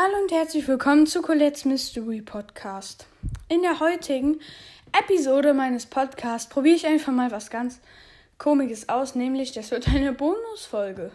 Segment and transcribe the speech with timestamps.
[0.00, 3.08] Hallo und herzlich willkommen zu Colette's Mystery Podcast.
[3.48, 4.38] In der heutigen
[4.92, 7.80] Episode meines Podcasts probiere ich einfach mal was ganz
[8.38, 11.10] Komisches aus, nämlich das wird eine Bonusfolge.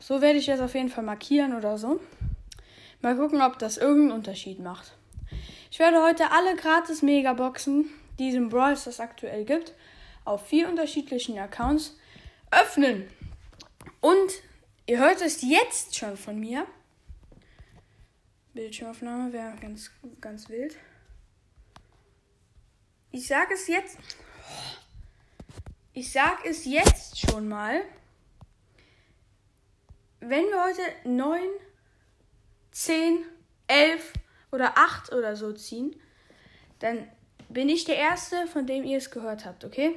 [0.00, 2.00] So werde ich das auf jeden Fall markieren oder so.
[3.02, 4.90] Mal gucken, ob das irgendeinen Unterschied macht.
[5.70, 9.74] Ich werde heute alle gratis Megaboxen, die es im Brawl Stars aktuell gibt,
[10.24, 11.96] auf vier unterschiedlichen Accounts
[12.50, 13.06] öffnen.
[14.00, 14.32] Und
[14.86, 16.66] ihr hört es jetzt schon von mir.
[18.54, 19.90] Bildschirmaufnahme wäre ganz,
[20.20, 20.76] ganz wild.
[23.10, 23.98] Ich sage es jetzt.
[25.92, 27.82] Ich sage es jetzt schon mal.
[30.20, 31.40] Wenn wir heute 9,
[32.70, 33.24] 10,
[33.66, 34.12] 11
[34.52, 36.00] oder 8 oder so ziehen,
[36.78, 37.08] dann
[37.48, 39.96] bin ich der Erste, von dem ihr es gehört habt, okay?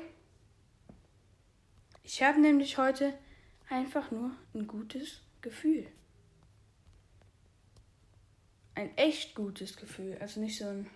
[2.03, 3.13] Ich habe nämlich heute
[3.69, 5.87] einfach nur ein gutes Gefühl
[8.77, 10.17] ein echt gutes Gefühl.
[10.21, 10.87] Also nicht so ein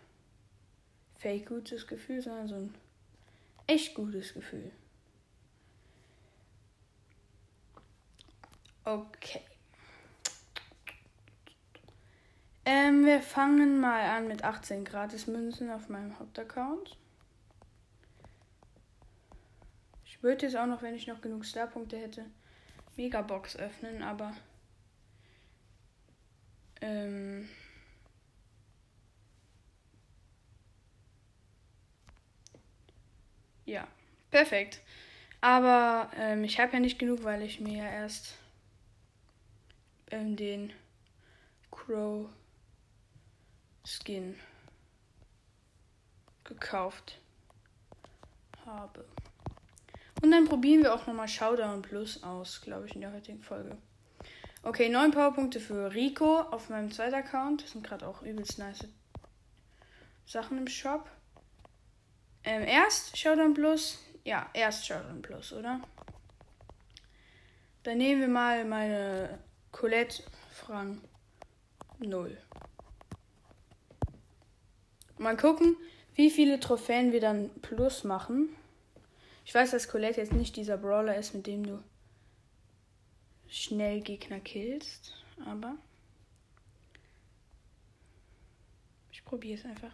[1.17, 2.75] fake gutes Gefühl, sondern so ein
[3.65, 4.71] echt gutes Gefühl.
[8.83, 9.41] Okay.
[12.65, 16.97] Ähm, wir fangen mal an mit 18 Gratis-Münzen auf meinem Hauptaccount.
[20.05, 22.25] Ich würde jetzt auch noch, wenn ich noch genug Starpunkte hätte,
[22.95, 24.35] Megabox öffnen, aber
[26.81, 27.49] ähm,
[33.65, 33.87] Ja,
[34.29, 34.81] perfekt.
[35.41, 38.35] Aber ähm, ich habe ja nicht genug, weil ich mir ja erst
[40.11, 40.71] ähm, den
[41.71, 42.29] Crow
[43.83, 44.35] Skin
[46.43, 47.19] gekauft
[48.65, 49.05] habe.
[50.21, 53.77] Und dann probieren wir auch nochmal Showdown Plus aus, glaube ich, in der heutigen Folge.
[54.63, 57.63] Okay, neun Powerpunkte für Rico auf meinem zweiten Account.
[57.63, 58.87] Das sind gerade auch übelst nice
[60.27, 61.09] Sachen im Shop.
[62.43, 63.99] Ähm, erst Showdown Plus.
[64.23, 65.81] Ja, erst Showdown Plus, oder?
[67.83, 69.39] Dann nehmen wir mal meine
[69.71, 71.01] Colette Frank
[71.99, 72.37] 0.
[75.17, 75.75] Mal gucken,
[76.15, 78.49] wie viele Trophäen wir dann plus machen.
[79.45, 81.83] Ich weiß, dass Colette jetzt nicht dieser Brawler ist, mit dem du
[83.47, 85.13] schnell Gegner killst,
[85.45, 85.75] aber
[89.11, 89.91] ich probiere es einfach.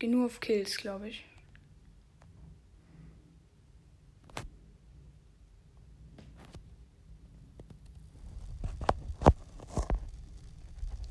[0.00, 1.24] Gehe nur auf Kills, glaube ich.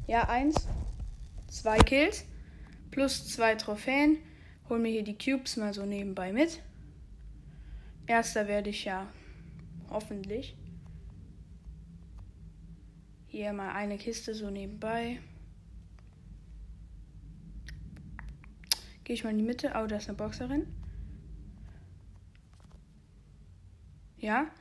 [0.07, 0.67] Ja, eins.
[1.47, 2.25] Zwei Kills.
[2.89, 4.17] Plus zwei Trophäen.
[4.67, 6.61] Hol mir hier die Cubes mal so nebenbei mit.
[8.07, 9.07] Erster werde ich ja
[9.91, 10.57] hoffentlich.
[13.27, 15.19] Hier mal eine Kiste so nebenbei.
[19.09, 19.71] Gehe ich mal in die Mitte.
[19.73, 20.67] Oh, da ist eine Boxerin.
[24.19, 24.51] Ja,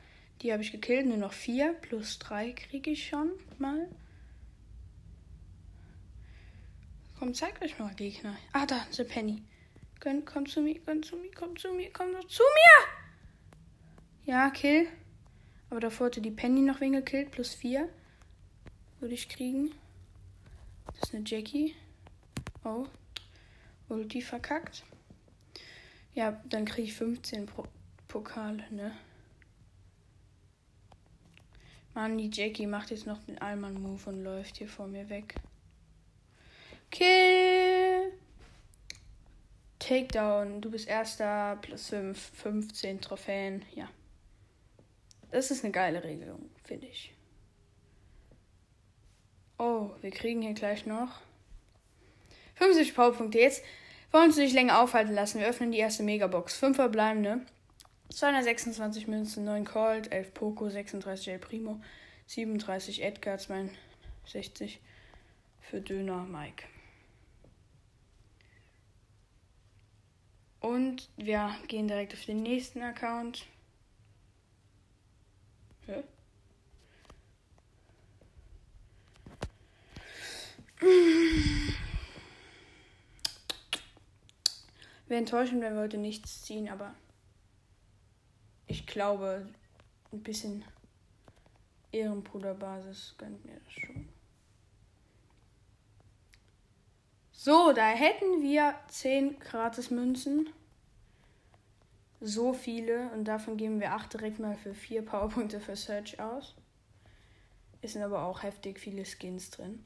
[0.40, 1.04] die habe ich gekillt.
[1.04, 1.74] Nur noch vier.
[1.74, 3.90] Plus drei kriege ich schon mal.
[7.18, 8.38] Komm, zeig euch mal Gegner.
[8.54, 9.42] Ah, da ist eine Penny.
[10.00, 14.32] Komm, komm zu mir, komm zu mir, komm zu mir, komm zu mir!
[14.32, 14.88] Ja, Kill.
[15.68, 17.32] Aber davor hatte die Penny noch wen gekillt.
[17.32, 17.90] Plus vier.
[18.98, 19.72] Würde ich kriegen.
[20.86, 21.74] Das ist eine Jackie.
[22.64, 22.86] Oh,
[23.88, 24.84] Ulti verkackt.
[26.14, 27.64] Ja, dann kriege ich 15 Pro
[28.08, 28.92] Pokale, ne?
[31.94, 35.34] Mann, die Jackie macht jetzt noch den Allmann-Move und läuft hier vor mir weg.
[36.90, 38.12] Kill!
[39.78, 40.60] Takedown.
[40.60, 43.64] Du bist erster, plus 5, 15 Trophäen.
[43.74, 43.88] Ja.
[45.30, 47.14] Das ist eine geile Regelung, finde ich.
[49.58, 51.20] Oh, wir kriegen hier gleich noch
[52.58, 53.38] 50 Powerpunkte.
[53.38, 53.64] Jetzt
[54.10, 55.40] wollen uns nicht länger aufhalten lassen.
[55.40, 56.56] Wir öffnen die erste Megabox.
[56.56, 57.40] 5 verbleibende.
[58.10, 61.80] 226 Münzen, 9 Colt, 11 Poco, 36 El Primo,
[62.26, 64.80] 37 Edgar, 62
[65.60, 66.64] für Döner Mike.
[70.60, 73.46] Und wir gehen direkt auf den nächsten Account.
[75.86, 76.02] Hä?
[85.08, 86.94] Wäre enttäuschend, wenn wir heute nichts ziehen, aber
[88.66, 89.48] ich glaube,
[90.12, 90.64] ein bisschen
[91.92, 94.08] Ehrenbruderbasis gönnt mir das schon.
[97.32, 100.50] So, da hätten wir 10 Gratis-Münzen.
[102.20, 106.54] so viele und davon geben wir acht direkt mal für vier Powerpunkte für Search aus.
[107.80, 109.84] Es sind aber auch heftig viele Skins drin.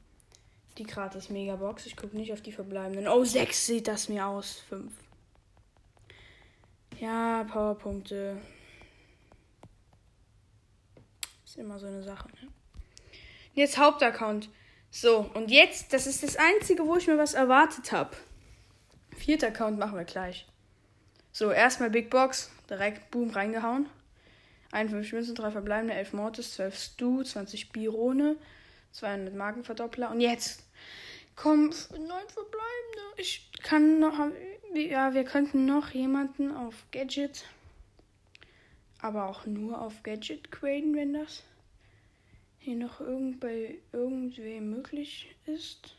[0.79, 1.85] Die gratis Megabox.
[1.85, 3.07] Ich gucke nicht auf die verbleibenden.
[3.07, 4.59] Oh, sechs sieht das mir aus.
[4.67, 4.91] Fünf.
[7.03, 8.37] Ja, Powerpunkte.
[11.43, 12.47] Ist immer so eine Sache, ne?
[13.53, 14.47] Jetzt Hauptaccount.
[14.89, 18.15] So, und jetzt, das ist das Einzige, wo ich mir was erwartet habe.
[19.17, 20.47] Vierter Account machen wir gleich.
[21.33, 22.49] So, erstmal Big Box.
[22.69, 23.89] Direkt, boom, reingehauen.
[24.71, 28.37] 51 Münzen, 3 verbleibende, 11 Mortis, 12 Stu, 20 Birone,
[28.93, 30.09] 200 Markenverdoppler.
[30.09, 30.63] Und jetzt
[31.35, 33.01] komm, 9 verbleibende.
[33.17, 34.19] Ich kann noch,
[34.73, 37.45] ja, wir könnten noch jemanden auf Gadget,
[38.99, 41.43] aber auch nur auf Gadget graden, wenn das
[42.59, 45.95] hier noch irgend bei irgendwem möglich ist.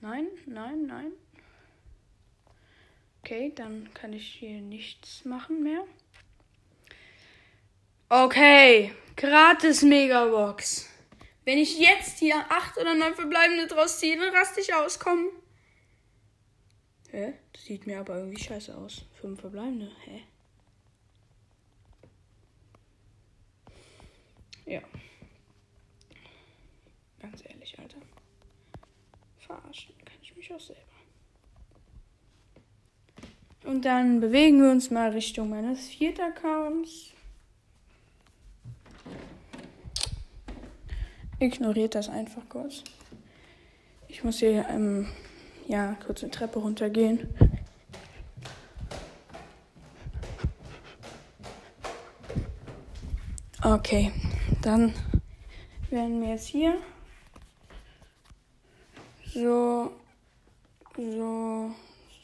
[0.00, 1.12] Nein, nein, nein.
[3.20, 5.84] Okay, dann kann ich hier nichts machen mehr.
[8.08, 10.91] Okay, gratis Megabox.
[11.44, 14.98] Wenn ich jetzt hier acht oder neun verbleibende draus ziehe, dann raste ich aus.
[14.98, 15.28] Komm.
[17.10, 17.34] Hä?
[17.52, 19.04] Das sieht mir aber irgendwie scheiße aus.
[19.20, 19.90] Fünf verbleibende.
[20.04, 20.22] Hä?
[24.66, 24.80] Ja.
[27.20, 27.98] Ganz ehrlich, Alter.
[29.40, 30.80] Verarschen kann ich mich auch selber.
[33.64, 37.12] Und dann bewegen wir uns mal Richtung meines vierten Accounts.
[41.42, 42.84] Ignoriert das einfach kurz.
[44.06, 45.08] Ich muss hier ähm,
[45.66, 47.34] ja, kurz eine Treppe runtergehen.
[53.60, 54.12] Okay,
[54.60, 54.94] dann
[55.90, 56.76] werden wir jetzt hier
[59.34, 59.90] so,
[60.96, 61.72] so,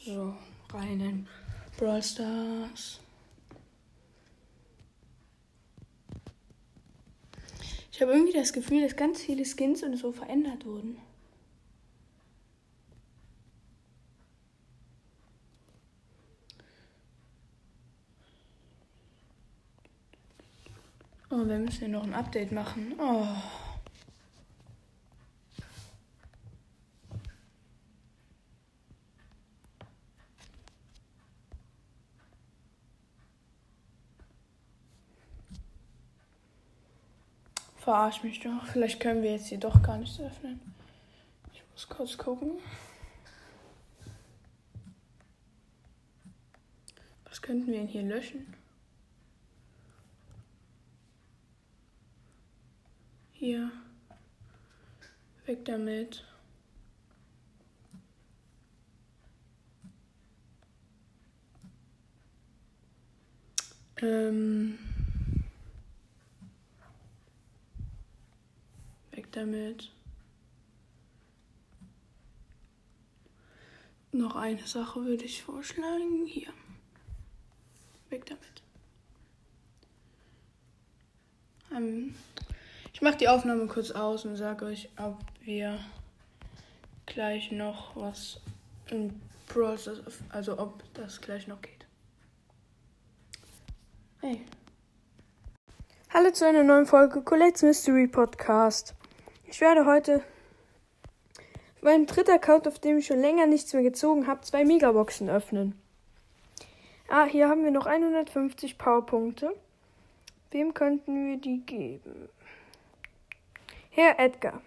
[0.05, 0.35] so
[0.73, 1.27] rein in
[1.77, 3.01] Brawl Stars.
[7.99, 10.99] Ich habe irgendwie das Gefühl, dass ganz viele Skins und so verändert wurden.
[21.29, 22.95] Oh, wir müssen hier noch ein Update machen.
[23.01, 23.27] Oh.
[37.89, 38.67] Verarsch mich doch.
[38.67, 40.61] Vielleicht können wir jetzt hier doch gar nichts öffnen.
[41.55, 42.59] Ich muss kurz gucken.
[47.25, 48.53] Was könnten wir denn hier löschen?
[53.33, 53.71] Hier.
[55.47, 56.27] Weg damit.
[64.03, 64.88] Ähm.
[69.33, 69.91] Damit.
[74.13, 76.27] Noch eine Sache würde ich vorschlagen.
[76.27, 76.53] Hier.
[78.09, 78.63] Weg damit.
[81.75, 82.15] Ähm,
[82.93, 85.79] ich mache die Aufnahme kurz aus und sage euch, ob wir
[87.07, 88.41] gleich noch was
[88.91, 90.01] in Process,
[90.31, 91.87] also ob das gleich noch geht.
[94.21, 94.45] Hey.
[96.11, 98.98] Hallo zu einer neuen Folge Colette's Mystery Podcast.
[99.51, 100.23] Ich werde heute
[101.81, 105.81] mein dritter Account, auf dem ich schon länger nichts mehr gezogen habe, zwei Megaboxen öffnen.
[107.09, 109.57] Ah, hier haben wir noch 150 Powerpunkte.
[110.51, 112.29] Wem könnten wir die geben?
[113.89, 114.61] Herr Edgar.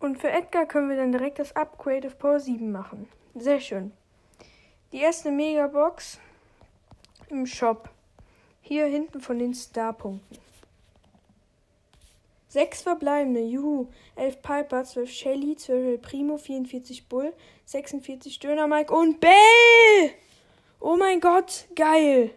[0.00, 3.08] Und für Edgar können wir dann direkt das Upgrade auf Power 7 machen.
[3.34, 3.92] Sehr schön.
[4.92, 6.20] Die erste Megabox
[7.30, 7.88] im Shop.
[8.60, 10.47] Hier hinten von den Starpunkten.
[12.48, 13.88] Sechs verbleibende, juhu.
[14.16, 17.32] Elf Piper, zwölf Shelly, zwölf Primo, 44 Bull,
[17.66, 20.10] 46 Döner Mike und Bell!
[20.80, 22.30] Oh mein Gott, geil!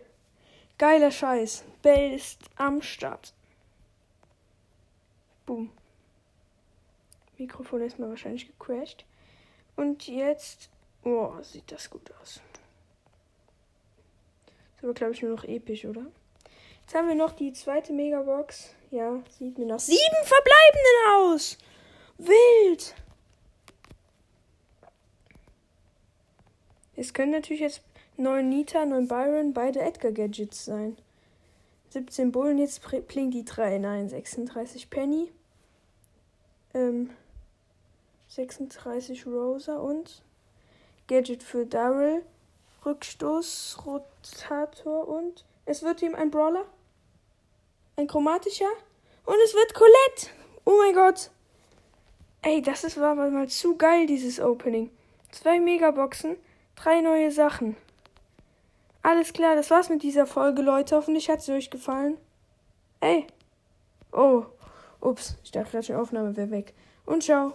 [0.77, 1.63] Geiler Scheiß.
[1.83, 3.33] Bell ist am Start.
[5.45, 5.69] Boom.
[7.37, 9.05] Mikrofon ist mal wahrscheinlich gecrashed.
[9.75, 10.69] Und jetzt.
[11.03, 12.41] Oh, sieht das gut aus.
[14.75, 16.07] Ist aber, glaube ich, nur noch episch, oder?
[16.81, 18.73] Jetzt haben wir noch die zweite Megabox.
[18.91, 21.57] Ja, sieht mir noch sieben verbleibenden aus.
[22.17, 22.93] Wild.
[26.98, 27.81] Es können natürlich jetzt
[28.17, 30.98] neun Nita, neun Byron, beide Edgar Gadgets sein.
[31.91, 33.77] 17 Bullen, jetzt blinkt die 3.
[33.77, 35.31] Nein, 36 Penny.
[36.74, 37.12] Ähm,
[38.27, 40.21] 36 Rosa und
[41.07, 42.24] Gadget für Daryl.
[42.86, 46.65] Rückstoß, Rotator und es wird ihm ein Brawler.
[48.01, 48.65] Ein chromatischer.
[49.25, 50.36] Und es wird Colette.
[50.65, 51.29] Oh mein Gott.
[52.41, 54.89] Ey, das ist, war mal zu geil, dieses Opening.
[55.29, 56.38] Zwei Megaboxen,
[56.75, 57.77] drei neue Sachen.
[59.03, 60.96] Alles klar, das war's mit dieser Folge, Leute.
[60.96, 62.17] Hoffentlich hat's euch gefallen.
[63.01, 63.27] Ey.
[64.12, 64.46] Oh.
[65.00, 66.74] Ups, ich dachte gerade, die Aufnahme wäre weg.
[67.05, 67.53] Und ciao.